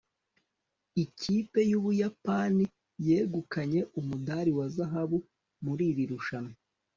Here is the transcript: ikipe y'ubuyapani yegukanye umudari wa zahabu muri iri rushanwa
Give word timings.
ikipe 1.03 1.59
y'ubuyapani 1.71 2.65
yegukanye 3.07 3.79
umudari 3.99 4.51
wa 4.57 4.67
zahabu 4.75 5.17
muri 5.65 5.83
iri 5.91 6.05
rushanwa 6.11 6.55